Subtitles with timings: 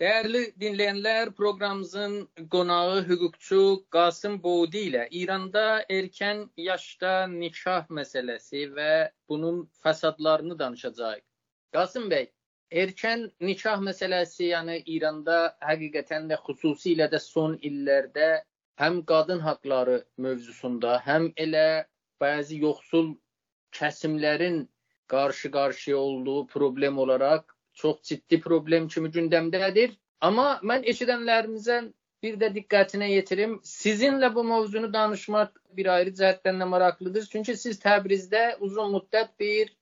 [0.00, 2.12] Dəyərli dinləyənlər, proqramımızın
[2.52, 3.64] qonağı hüquqçu
[3.96, 5.64] Qasım Bodi ilə İranda
[5.96, 8.94] erkən yaşda nikah məsələsi və
[9.28, 11.20] bunun fəsadlarını danışacağıq.
[11.76, 12.30] Qasım bəy,
[12.84, 18.32] erkən nikah məsələsi, yəni İranda həqiqətən də xüsusilə də son illərdə
[18.80, 21.68] həm qadın haqqları mövzusunda, həm elə
[22.24, 23.12] bəzi yoxsul
[23.76, 24.62] kəsimlərin
[25.12, 29.96] qarşı-qarşıya olduğu problem olaraq çox ciddi problem kimi gündəmdədir.
[30.20, 31.80] Amma mən eşidənlərimizə
[32.22, 33.58] bir də diqqətinə yetirim.
[33.64, 37.28] Sizinlə bu mövzunu danışmaq bir ayrı cəhətdən də maraqlıdır.
[37.32, 39.72] Çünki siz Təbrizdə uzun müddət bir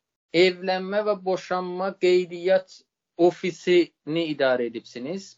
[0.45, 2.81] evlənmə və boşanma qeydiyyat
[3.29, 5.35] ofisini idarə edibsiniz.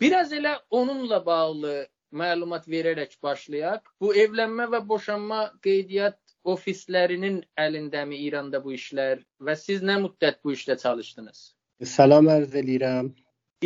[0.00, 1.74] Biraz elə onunla bağlı
[2.12, 3.86] məlumat verərək başlayaq.
[4.00, 10.52] Bu evlənmə və boşanma qeydiyyat ofislərinin əlindəmi İranda bu işlər və siz nə müddət bu
[10.58, 11.42] işdə çalışdınız?
[11.82, 13.08] Salam ərz eləyirəm.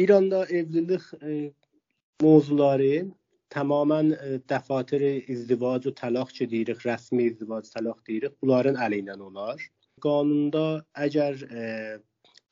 [0.01, 1.03] İranda evlilik
[2.23, 3.03] mövzuları
[3.53, 9.61] tamamilə e, dəfatir izdivac və talaq ki deyirik, rəsmi izdivac, talaq deyirik, bunların əlindən olar.
[10.01, 10.65] Qanunda
[10.97, 11.45] əgər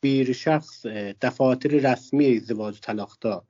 [0.05, 0.85] bir şəxs
[1.25, 3.41] dəfatir rəsmi izdivac talaqda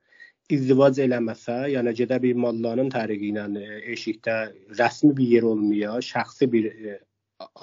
[0.55, 3.49] izdivac eləməsə, yəni gedə bir malların təriqi ilə
[3.97, 4.37] eşikdə
[4.79, 6.71] rəsmi bir yer olmaya, şəxsi bir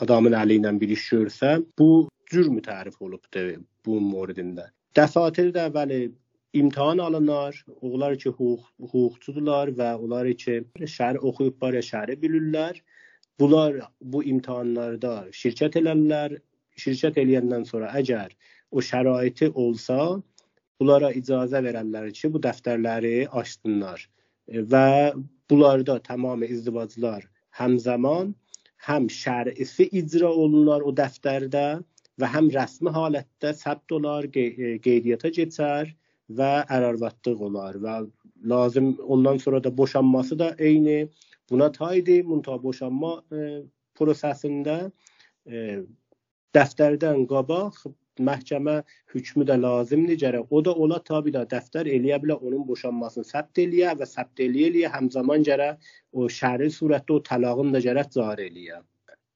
[0.05, 1.93] adamın əli ilə bir iş görsə, bu
[2.31, 3.55] cürm tərif olubdur
[3.87, 4.69] bu moridində.
[4.97, 6.01] Dəfatirdə bəli
[6.53, 7.65] imtahan alınır.
[7.81, 12.81] Onlar ki, hüquq hüquqçudurlar və onlar ki, şəhər oxuyublar ya şəhəri bilirlər.
[13.41, 16.39] Bunlar bu imtahanlarda şirkət elərlər.
[16.83, 18.33] Şirkət eləyəndən sonra əgər
[18.73, 20.21] o şəraiti olsa,
[20.81, 24.07] bunlara icazə verərlər ki, bu dəftərləri açsınlar
[24.73, 25.13] və
[25.51, 27.27] bunlarda tamamilə izdivaclar
[27.59, 28.33] həmzaman
[28.87, 31.67] həm şər'isi icra olunurlar o dəftərdə
[32.21, 35.93] və həm rəsmi halətdə səbt olar, qeydiyyata keçər
[36.39, 37.97] və ərarvatlıq olar və
[38.53, 41.09] lazım ondan sonra da boşanması da eyni
[41.51, 42.25] buna taydır.
[42.25, 43.63] Munta boşanma e,
[43.99, 44.77] prosesində
[45.47, 45.83] e,
[46.57, 47.83] dəftərdən qabaq
[48.21, 48.77] məhkəmə
[49.15, 50.47] hökmü də lazımdır gərək.
[50.51, 54.71] O da ola tabi da dəftər eləyə bilər onun boşanmasını səbt eləyə və səbt eləyə
[54.73, 58.83] eləyə həmzaman gərək o şəri surətdə o təlağını da gərək cari eləyə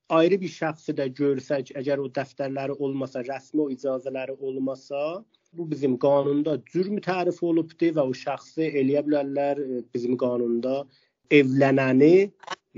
[0.08, 5.96] ayrı bir şəxsi də görsək, əgər o dəftərləri olmasa, rəsmi o icazələri olmasa, bu bizim
[5.98, 10.84] qanunda cürm tərif olubdur və o şəxsi eləyə bilərlər e, bizim qanunda
[11.30, 12.30] evlənəni,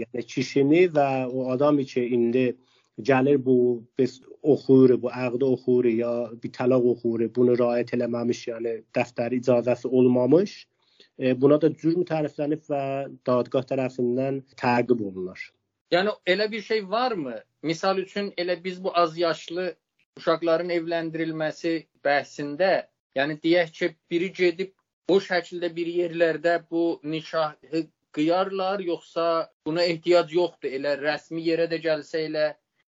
[0.03, 2.47] yəni kişini və o adam ki indi
[3.11, 3.59] gəlir bu
[3.99, 6.13] biz oxuyur, bu əqdə oxuyur ya
[6.43, 10.57] bir tələq oxuyur, bunu riayət eləməmiş, yəni dəftər icazəsi olmamış,
[11.19, 12.83] e, buna da cürm təriflənib və
[13.27, 15.49] dadgah tərəfindən təqib olunur.
[15.91, 17.37] Yəni elə bir şey varmı?
[17.63, 19.75] Misal üçün elə biz bu az yaşlı
[20.19, 22.73] uşaqların evləndirilməsi bəhsində,
[23.17, 24.75] yəni deyək ki, biri gedib
[25.09, 29.25] o şəkildə bir yerlərdə bu nikahı qıyarlar, yoxsa
[29.67, 30.75] buna ehtiyac yoxdur.
[30.79, 32.47] Elə rəsmi yerə də gəlsə elə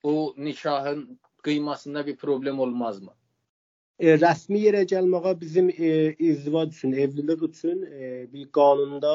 [0.03, 1.05] o nikahın
[1.45, 3.13] qıymasında bir problem olmazmı?
[3.99, 9.15] E, rəsmi yerə gəlməyə bizim e, izdivac üçün, evlilik üçün e, bir qanunda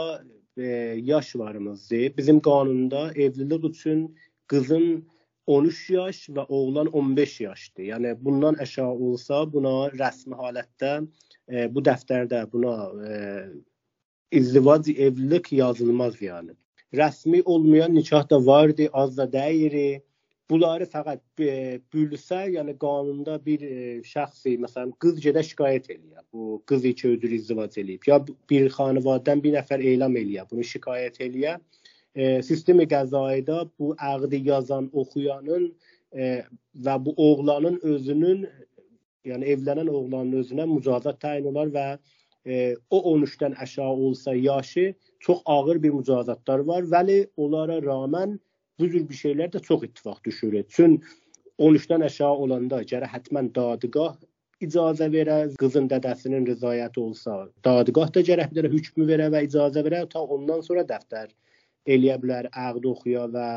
[0.58, 0.66] e,
[1.04, 2.18] yaş varımızdır.
[2.18, 5.08] Bizim qanunda evlilik üçün qızın
[5.48, 7.84] 13 yaş və oğlan 15 yaşdır.
[7.84, 10.92] Yəni bundan aşağı olsa buna rəsmi halətdə
[11.50, 12.76] e, bu dəftərdə buna
[13.08, 13.14] e,
[14.32, 16.56] izdivac evlilik yazılmaz yəni.
[16.94, 20.00] Rəsmi olmayan nikah da vardı, az da deyil.
[20.52, 21.54] Bunları fəqət e,
[21.94, 23.76] bülsə, yəni qanunda bir e,
[24.08, 26.26] şəxsi, məsələn, qız gedə şikayət eləyir.
[26.34, 28.04] Bu qız iki ödür izdivac eləyib.
[28.10, 28.20] Ya
[28.52, 31.64] bir xanəvadən bir nəfər elam eləyir, bunu şikayət eləyir.
[32.16, 35.70] E, sistemi qəzaida bu əqdi yazan oxuyanın
[36.12, 36.44] e,
[36.86, 38.44] və bu oğlanın özünün
[39.26, 41.88] yəni evlənən oğlanın özünə mücazat təyin olar və
[42.46, 48.40] e, o 13-dən aşağı olsa yaşı çox ağır bir mücazatlar var, vəli onlara rağmen
[48.80, 50.64] bu cür bir şeylər də çox ittifaq düşür.
[50.68, 51.02] Çün
[51.60, 54.16] 13-dən aşağı olanda gərək həttəmən dadgah
[54.64, 59.84] icazə verə, qızın dədəsinin rızayəti olsa, dadgah da gərək bir dənə hökmü verə və icazə
[59.86, 61.34] verə, ta ondan sonra dəftər
[61.94, 63.48] eləyə bilər, əqd oxuya və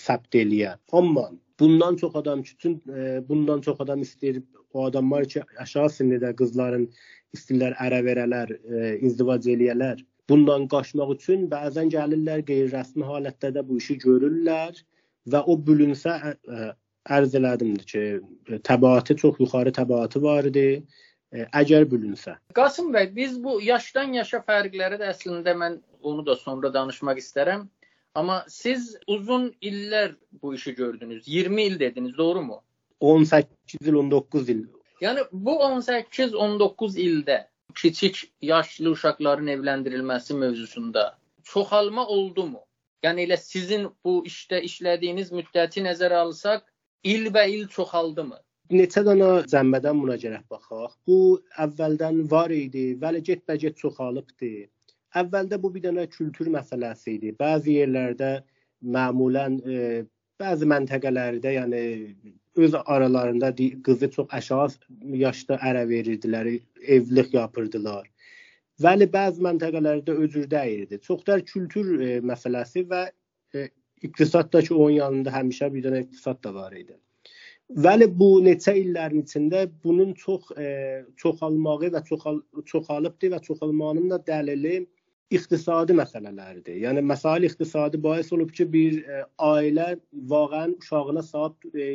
[0.00, 0.76] səbt eləyə.
[0.96, 1.28] Amma
[1.60, 4.42] bundan çox adam üçün e, bundan çox adam istəyir
[4.72, 6.88] o adamlar ki, aşağı sinirdə qızların
[7.36, 13.78] istirlər ərə verələr, e, izdivac eləyələr bundan qaçmaq üçün bəzən gəlirlər qeyri-rəsmi halətdə də bu
[13.82, 14.78] işi görürlər
[15.32, 16.16] və o bölünsə
[17.16, 18.04] ərz elədimdir ki,
[18.66, 20.82] təbaatı çox yuxarı təbaatı var idi.
[21.36, 22.36] Əgər bölünsə.
[22.54, 27.66] Qasım bəy, biz bu yaşdan yaşa fərqləri də əslində mən onu da sonra danışmaq istərəm.
[28.16, 31.28] Amma siz uzun illər bu işi gördünüz.
[31.28, 32.62] 20 il dediniz, doğrumu?
[33.00, 33.48] 18
[33.80, 34.62] il, 19 il.
[35.02, 37.42] Yəni bu 18-19 ildə
[37.80, 41.04] kiçik yaşlı uşaqların evləndirilməsi mövzusunda
[41.52, 42.62] çoxalma oldumu?
[43.04, 46.64] Yəni elə sizin bu işdə işlədiyiniz müddəti nəzərə alsaq,
[47.04, 48.38] ilbə-il çoxaldımı?
[48.74, 50.96] Neçə dənə cəmbədən buna gərək baxaq.
[51.06, 51.18] Bu
[51.64, 54.52] əvvəldən var idi, bəli get-bəcət çoxalıbdı.
[55.20, 57.34] Əvvəldə bu bir dənə kültür məsələsi idi.
[57.38, 58.32] Bəzi yerlərdə
[58.96, 59.76] məmulən e,
[60.42, 61.82] bəzi məntəqələrdə, yəni
[62.56, 63.52] öz aralarında
[63.84, 64.68] qızı çox aşağı
[65.22, 66.50] yaşda ərə verirdilər,
[66.96, 68.04] evlilik yapırdılar.
[68.82, 71.00] Bəli, bəzi məntəqələrdə özür dəyirdi.
[71.04, 73.02] Çoxlar kültür e, məsələsi və
[73.56, 73.68] e,
[74.04, 76.96] iqtisaddakı onun yanında həmişə bir dənə iqtisad da var idi.
[77.86, 80.68] Bəli, bu neçə illərin içində bunun çox e,
[81.22, 82.42] çoxalmağı və çoxal
[82.72, 84.84] çoxalıbdı və çoxalmağının da dəlili
[85.34, 86.76] iqtisadi məsələlərdir.
[86.84, 89.88] Yəni məsail iqtisadi bahis olub ki, bir e, ailə
[90.32, 91.88] vaqəən uşağına sahib e,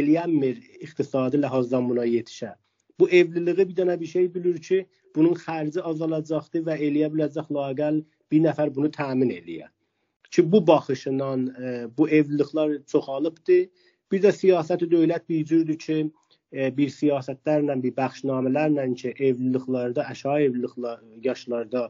[0.00, 2.54] eləyənmir iqtisadi ləhazdan buna yetişə.
[3.00, 4.82] Bu evliliyi bir dənə bir şey bilir ki,
[5.16, 8.02] bunun xərci azalacaqdır və eləyə biləcək laqəl
[8.32, 9.70] bir nəfər bunu təmin eləyə.
[10.32, 13.62] Ki bu baxışından e, bu evliliklər çoxalıbdı
[14.12, 15.94] Bir də siyasəti dövlət bir cürdür ki,
[16.52, 21.86] e, bir siyasətlərlə, bir bəxşnamələrlə ki, evliliklərdə, aşağı evliliklər yaşlarda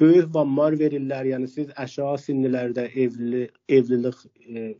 [0.00, 1.28] böyük vamlar verirlər.
[1.34, 4.74] Yəni siz aşağı sinnilərdə evli evlilik e,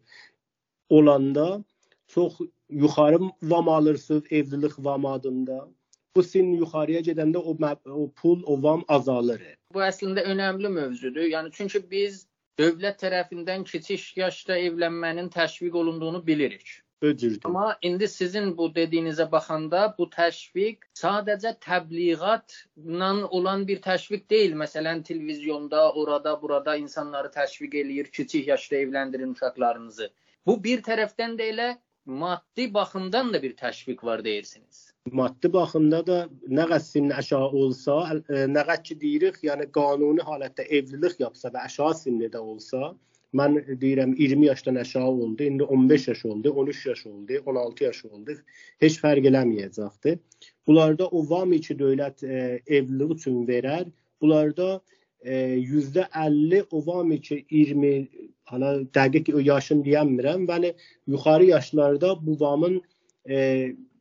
[0.88, 1.64] olanda
[2.08, 2.40] çox
[2.70, 5.68] yuxarı vam alırsınız evlilik vam adında.
[6.16, 7.56] Bu sin yuxarıya gedəndə o
[7.94, 9.42] o pul, o vam azalır.
[9.74, 11.22] Bu əslində önəmli mövzudur.
[11.22, 12.26] Yəni çünki biz
[12.58, 16.80] dövlət tərəfindən kiçik yaşda evlənmənin təşviq olunduğunu bilirik.
[17.02, 17.40] Öcürdür.
[17.44, 24.52] Amma indi sizin bu dediyinizə baxanda bu təşviq sadəcə təbliğatla olan bir təşviq deyil.
[24.64, 30.10] Məsələn, televizyonda, orada, burada insanları təşviq eləyir, kiçik yaşda evləndirin uşaqlarınızı.
[30.46, 31.72] Bu bir tərəfdən də elə
[32.04, 37.96] maddi baxımdan da bir təşviq var deyirsiniz maddi baxımda da nə sinni aşağı olsa,
[38.28, 42.94] nə qədər ki deyirik, yəni qanuni halətdə evlilik yapsa və aşağı sinnidə olsa,
[43.36, 48.04] mən deyirəm 20 yaşdan aşağı oldu, indi 15 yaş oldu, 13 yaş oldu, 16 yaş
[48.04, 48.36] oldu.
[48.80, 50.18] Heç fərq eləməyəcəkdir.
[50.66, 53.86] Bunlarda o vami ki dövlət e, evlilik üçün verər,
[54.20, 54.80] bunlarda
[55.20, 58.08] e, yüzdə 50 o vami ki 20
[58.50, 60.74] hala dəqiq o yaşını deyəmirəm, bəli
[61.06, 62.80] yuxarı yaşlarda bu vamın
[63.28, 63.36] e,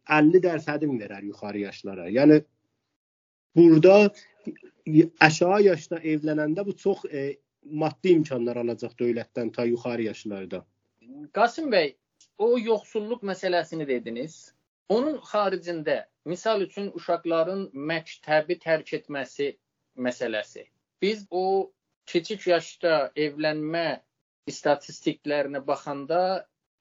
[0.09, 2.09] 50 dərhədin verər yuxarı yaşlara.
[2.09, 2.41] Yəni
[3.55, 4.09] burada
[5.21, 10.63] aşağı yaşda evlənəndə bu çox e, maddi imkanlar alacaq dövlətdən ta yuxarı yaşlarda.
[11.33, 11.95] Qasım bəy,
[12.37, 14.53] o yoxsulluq məsələsini dediniz.
[14.89, 19.49] Onun xaricində misal üçün uşaqların məktəbi tərk etməsi
[20.07, 20.65] məsələsi.
[21.01, 21.71] Biz o
[22.09, 23.87] kiçik yaşda evlənmə
[24.49, 26.21] istatistiklərinə baxanda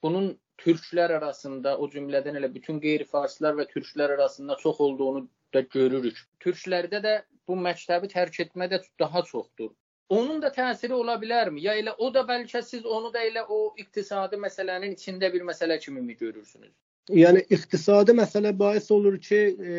[0.03, 0.31] bunun
[0.63, 6.19] türklər arasında, o cümlədən elə bütün qeyri-farslar və türklər arasında çox olduğunu da görürük.
[6.41, 7.15] Türklərdə də
[7.49, 9.71] bu məktəbi tərk etmə də daha çoxdur.
[10.09, 11.61] Onun da təsiri ola bilərmi?
[11.67, 15.77] Ya elə o da bəlkə siz onu da elə o iqtisadi məsələnin içində bir məsələ
[15.83, 16.73] kimi mi görürsünüz?
[17.13, 19.75] Yəni iqtisadi məsələ bahis olur ki, e,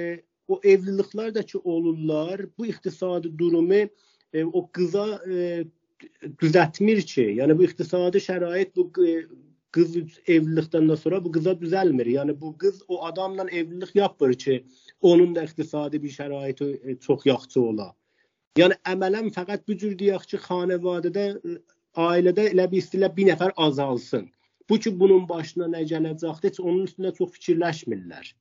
[0.48, 5.66] o evliliklər də ki olurlar, bu iqtisadi durumu e, o qıza e,
[6.42, 9.16] düzəltmir ki, yəni bu iqtisadi şərait bu e,
[9.74, 12.10] qız evlilikdən sonra bu qıza düzəlmir.
[12.18, 14.64] Yəni bu qız o adamla evlilik yapmır ki,
[15.02, 17.96] onun da iqtisadi bir şəraiti e, çox yaxşı ola.
[18.58, 21.58] Yəni əmələn fəqət bu cür deyək ki, xanəvadədə e,
[22.02, 24.30] ailədə elə bir istilə bir nəfər azalsın.
[24.70, 28.32] Bu ki bunun başına nə gələcəkdir, heç onun üstündə çox fikirləşmirlər.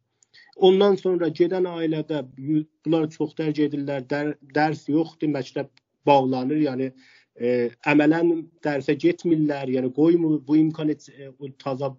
[0.68, 5.70] Ondan sonra gedən ailədə bunlar çox dərc edirlər, dər, dərs yoxdur, məktəb
[6.08, 6.88] bağlanır, yəni
[7.36, 8.32] e, əmələn
[8.64, 11.30] dərsə getmirlər, yəni qoymur bu imkan heç e,
[11.62, 11.92] taza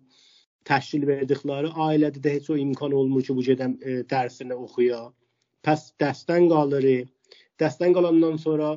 [0.67, 5.05] təşkil verdikləri ailədə də heç o imkan olmur ki, bu gedən e, dərsini oxuya.
[5.65, 6.89] Pəs dərsdən qalır.
[7.59, 8.71] Dərsdən qalandan sonra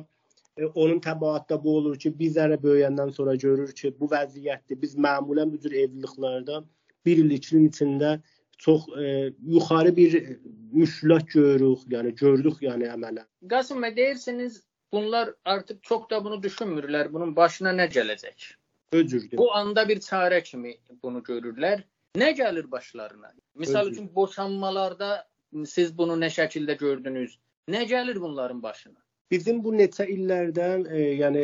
[0.57, 4.81] e, onun təbaatda bu olur ki, biz zərə böyüyəndən sonra görür ki, bu vəziyyətdir.
[4.81, 6.63] Biz məmulən bu cür evliliklərdə
[7.05, 8.17] bir il, iki ilin içində
[8.57, 10.37] çox e, yuxarı bir
[10.71, 13.25] müşkülat görürük, yəni gördük yəni əmələn.
[13.49, 14.61] Qasım bəy deyirsiniz
[14.93, 17.13] bunlar artık çok da bunu düşünmürlər.
[17.13, 18.53] Bunun başına nə gələcək?
[18.93, 19.37] Öcürdür.
[19.37, 21.83] Bu anda bir çarə kimi bunu görürlər.
[22.15, 23.33] Nə gəlir başlarına?
[23.55, 23.91] Misal Öcür.
[23.91, 25.27] üçün boşanmalarda
[25.65, 27.39] siz bunu nə şəkildə gördünüz?
[27.69, 28.99] Nə gəlir bunların başına?
[29.31, 31.43] Bizim bu neçə illərdən, e, yəni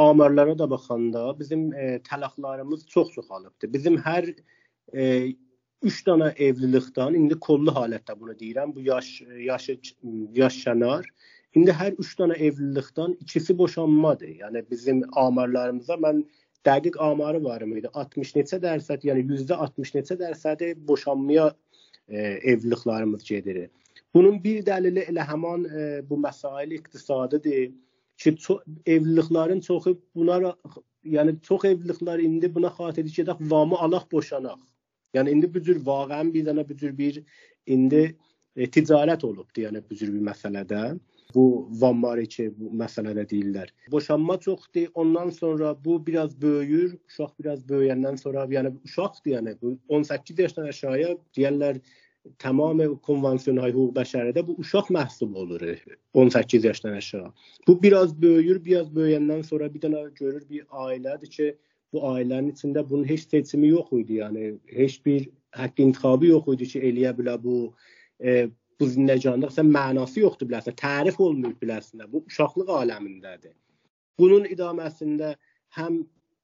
[0.00, 3.72] amarlara da baxanda bizim e, təlaqlarımız çox çoxalıbdı.
[3.72, 4.30] Bizim hər
[4.94, 5.04] e,
[5.82, 8.74] 3 dənə evlilikdən indi kollu halətdə bunu deyirəm.
[8.74, 9.78] Bu yaş yaşı
[10.40, 11.06] yaş şənar
[11.52, 14.30] İndi hər 3 dənə evlilikdən ikisi boşanmadır.
[14.40, 16.22] Yəni bizim amarlarımızda mən
[16.64, 17.90] dəqiq amarı var idi.
[17.92, 21.50] 60 neçə dərsət, yəni %60 neçə dərsədi boşanmaya
[22.08, 22.22] e,
[22.54, 23.68] evliliklərimiz gedir.
[24.14, 27.70] Bunun bir dəlili elə həman e, bu məsail iqtisadidir
[28.20, 30.54] ki, ço evliliklərin çoxu buna
[31.04, 34.60] yəni çox evliliklər indi buna xatir edir ki, vamı alaq boşanaq.
[35.16, 37.22] Yəni indi bu cür vaqəən bir dənə bu cür bir
[37.66, 38.02] indi
[38.56, 40.82] e, ticarət olubdu, yəni bu cür bir məsələdə.
[41.34, 41.44] Bu
[41.80, 43.70] Van Mariçi bu məsələdə deyirlər.
[43.92, 44.90] Boşanma çoxdur.
[44.94, 46.98] Ondan sonra bu biraz böyüyür.
[47.08, 51.80] Uşaq biraz böyüyəndən sonra, yəni uşaqdır, yəni bu 18 yaşdan aşağıya deyirlər
[52.38, 55.62] tamam konvansiyonel hüquq bəşəridə bu uşaq məhsub olur
[56.14, 57.32] 18 yaşdan aşağı.
[57.66, 61.48] Bu biraz böyüyür, biraz böyüyəndən sonra bir dənə görür bir ailədir ki,
[61.92, 66.68] bu ailənin içində bunun heç seçimi yox idi, yəni heç bir haqq intiqabı yox idi
[66.74, 67.56] ki, eləyə bilər bu
[68.20, 68.48] e,
[68.80, 72.06] bu zindəcanlıq sən mənası yoxdur bilərsən, tərif olmayıb bilərsən.
[72.12, 73.54] Bu uşaqlıq aləmindədir.
[74.18, 75.34] Bunun idaməsində
[75.76, 76.02] həm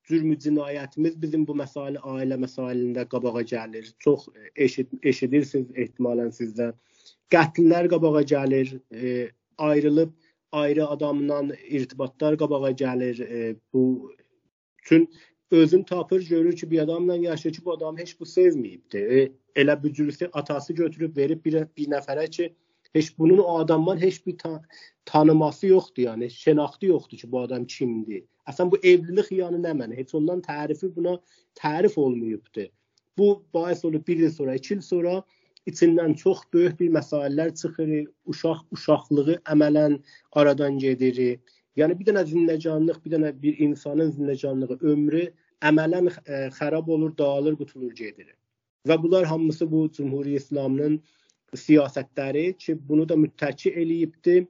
[0.09, 3.91] cürmü cinayətimiz bizim bu məsələ ailə məsələsində qabağa gəlir.
[4.05, 6.73] Çox eşit eşidirsiniz ehtimalən sizdə.
[7.35, 10.13] Qətllər qabağa gəlir, e, ayrılıb
[10.53, 13.23] ayrı adamla irtibatlar qabağa gəlir.
[13.25, 14.13] E, bu
[14.85, 15.09] üçün
[15.51, 18.99] özün tapır görür ki, bir adamla yaşayır ki, bu adam heç bu sevməyibdi.
[18.99, 22.55] E, elə bücürüsü atası götürüb verib bir, bir nəfərə ki,
[22.95, 24.63] heç bunun o adamdan heç bir ta
[25.05, 28.25] tanıması yoxdur, yəni şənaxtı yoxdur ki, bu adam kimdir.
[28.49, 29.97] Əslən bu evlilik xıyanı nə mənə?
[29.97, 31.19] Heç ondan tərifi buna
[31.61, 32.69] tərif olmayıbdı.
[33.19, 35.23] Bu bahis olub bir il sonra, iki il sonra
[35.67, 37.93] içindən çox böyük bir məsələlər çıxır.
[38.27, 39.99] Uşaq uşaqlığı əmələn
[40.33, 41.41] aradan gedir.
[41.77, 45.29] Yəni bir dənə zindəcanlıq, bir dənə bir insanın zindəcanlığı, ömrü
[45.63, 48.33] əmələn e, xarab olur, dağılır, qutulur gedir.
[48.89, 51.01] Və bunlar hamısı bu Cümhuriyyət İslamının
[51.57, 54.47] siyasətləri ki, bunu da müttəki eləyibdi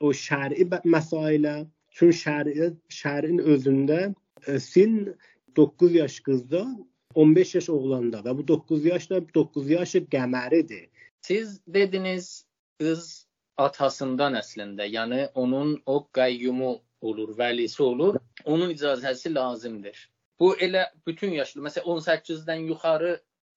[0.00, 1.66] o şəri məsailə.
[1.96, 4.14] Çünki şəri şərin özündə
[4.60, 5.14] sin
[5.56, 6.66] 9 yaş qızda,
[7.14, 10.88] 15 yaş oğlanda və bu 9 yaş da 9 yaşı qəməridir.
[11.20, 12.44] Siz dediniz
[12.78, 13.26] qız
[13.56, 20.10] atasından əslində, yəni onun o qəyyumu olur, vəlisi olur, onun icazəsi lazımdır.
[20.40, 23.14] Bu elə bütün yaşlı, məsələn 18-dən yuxarı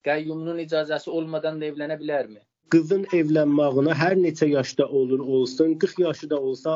[0.08, 2.40] qəyyumunun icazəsi olmadan da evlənə bilərmi?
[2.74, 6.74] Qızın evlənməyinə hər neçə yaşda olur olsun, 40 yaşı da olsa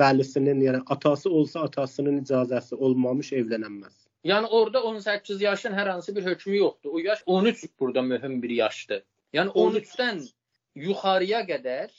[0.00, 3.94] vəlisinin, yəni atası olsa atasının icazəsi olmamış evlənilməz.
[4.24, 6.90] Yəni orada 18 yaşın hər hansı bir hökmü yoxdur.
[6.90, 9.02] O yaş 13 burada mühüm bir yaşdır.
[9.34, 10.24] Yəni 13-dən
[10.74, 11.94] yuxarıya qədər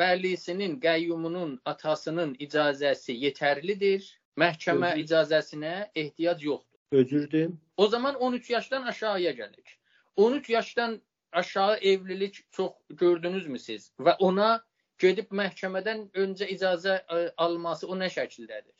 [0.00, 4.10] vəlisinin, qəyyumunun, atasının icazəsi yetərlidir.
[4.38, 5.04] Məhkəmə Özür.
[5.04, 6.78] icazəsinə ehtiyac yoxdur.
[6.92, 7.50] Özürdür.
[7.76, 9.78] O zaman 13 yaşdan aşağıya gəlir.
[10.16, 11.00] 13 yaşdan
[11.32, 13.90] aşağı evlilik çox gördünüzmü siz?
[14.00, 14.50] Və ona
[14.98, 18.74] gedib məhkəmədən öncə icazə ə, e, alması o nə şəkildədir?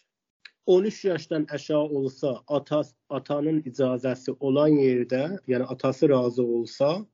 [0.66, 7.06] 13 yaşdan aşağı olsa, atas atanın icazəsi olan yerdə, yəni atası razı olsa,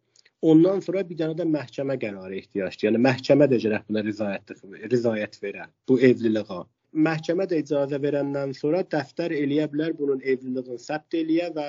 [0.42, 2.85] Ondan sonra bir dənə də məhkəmə qərarı ehtiyacdır.
[2.87, 4.52] Yəni məhkəmə də gərək buna rizayət
[4.92, 6.61] rizayət verə bu evliliyə.
[7.09, 11.66] Məhkəmə də icazə verəndən sonra dəftər eləyə bilər bunun evliliyin səbt eləyə və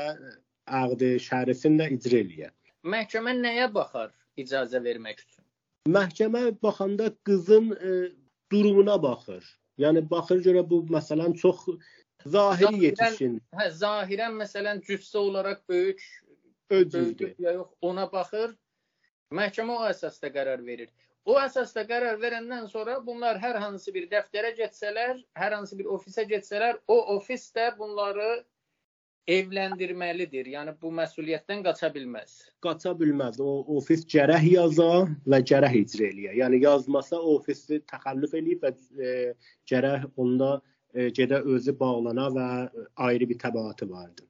[0.81, 2.51] əqdi şərifini də icra eləyə.
[2.83, 5.45] Məhkəmə nəyə baxar icazə vermək üçün?
[5.89, 7.95] Məhkəmə baxanda qızın e,
[8.51, 9.43] durumuna baxır.
[9.79, 11.65] Yəni baxır görə bu məsələn çox
[12.25, 13.39] zahiri yetişkin.
[13.55, 16.03] Hə, zahirən məsələn cüssə olaraq böyük
[16.69, 17.35] Öcüzdür.
[17.39, 18.53] Ya yox, ona baxır.
[19.33, 20.89] Məhkəmə o əsasda qərar verir.
[21.25, 26.25] O əsasda qərar verəndən sonra bunlar hər hansı bir dəftərə getsələr, hər hansı bir ofisə
[26.29, 28.29] getsələr, o ofis də bunları
[29.35, 30.49] evləndirməlidir.
[30.55, 32.35] Yəni bu məsuliyyətdən qaça bilməz.
[32.65, 33.39] Qaça bilməz.
[33.43, 34.89] O ofis gərək yaza
[35.29, 36.33] və gərək icra eləyə.
[36.41, 39.13] Yəni yazmasa ofisi təxəllüf eləyib və e,
[39.69, 40.55] gərək onda
[40.93, 42.49] e, gedə özü bağlana və
[43.09, 44.25] ayrı bir təbaatı vardır.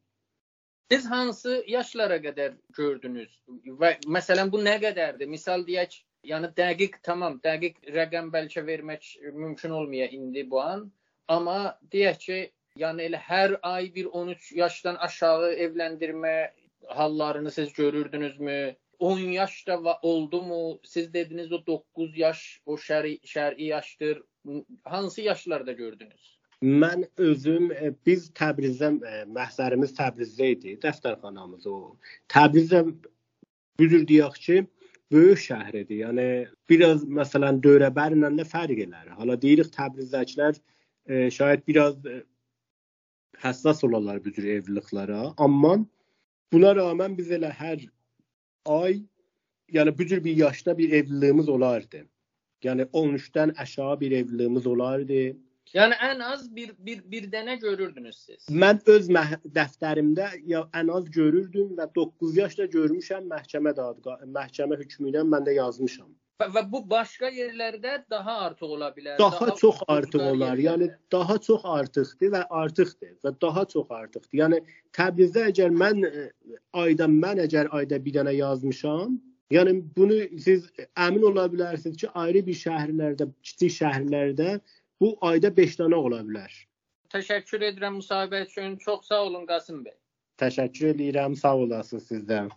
[0.92, 3.30] Siz hansı yaşlara qədər gördünüz
[3.82, 5.30] və məsələn bu nə qədərdir?
[5.30, 10.88] Misal deyək, yəni dəqiq tamam, dəqiq rəqəm bəlkə vermək mümkün olmaya indi bu an,
[11.30, 12.40] amma deyək ki,
[12.84, 16.36] yəni elə hər ay bir 13 yaşdan aşağı evləndirmə
[16.88, 18.76] hallarını siz görürdünüzmü?
[19.00, 20.80] 10 yaş da oldumu?
[20.84, 24.22] Siz dediniz o 9 yaş o şəri şəri yaşdır.
[24.84, 26.40] Hansı yaşlarda gördünüz?
[26.64, 31.96] Mən özüm e, biz Təbrizdən e, məhzərimiz Təbrizdə idi, dəftərxanamız o.
[32.34, 32.82] Təbrizdə
[33.80, 34.58] büdür deyək ki,
[35.12, 36.02] böyük şəhridir.
[36.04, 36.26] Yəni
[36.70, 39.14] biraz məsələn Döyrəbərlə də fərq elər.
[39.22, 40.60] Hala deyirik Təbrizdəkilər
[41.08, 41.96] e, şayad biraz
[43.38, 45.78] həssas olarlar bu cür evliliklərə, amma
[46.54, 47.86] buna rağmen biz elə hər
[48.66, 49.02] ay
[49.74, 52.06] yəni bu cür bir yaşda bir evliliyimiz olardı.
[52.64, 55.38] Yəni 13-dən aşağı bir evliliyimiz olardı.
[55.74, 58.48] Yəni ən az bir bir bir dənə görürdünüz siz.
[58.50, 59.10] Mən öz
[59.58, 65.46] dəftərimdə ya ən az görürdüm və 9 yaşda görmüşəm məhkəmə dadı məhkəmə hökmü ilə mən
[65.46, 66.10] də yazmışam.
[66.40, 69.18] Və, və bu başqa yerlərdə daha artıq ola bilər.
[69.20, 70.62] Daha, daha çox artıq olar.
[70.64, 74.38] Yəni daha çox artıqdır və artıqdır və daha çox artıqdır.
[74.42, 74.60] Yəni
[74.96, 76.06] Təbrizdə əgər mən
[76.84, 79.20] ayda mən əgər ayda bir dənə yazmışam,
[79.52, 84.56] yəni bunu siz əmin ola bilərsiniz ki, ayrı bir şəhərlərdə, kiçik şəhərlərdə
[85.04, 86.56] bu ayda 5 dənə ola bilər.
[87.12, 88.78] Təşəkkür edirəm müsahibə üçün.
[88.78, 89.98] Çox sağ olun Qasım bəy.
[90.40, 91.36] Təşəkkür edirəm.
[91.36, 92.52] Sağ olasınız sizdən.